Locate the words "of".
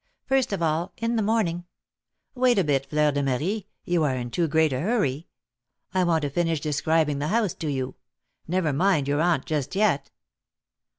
0.51-0.63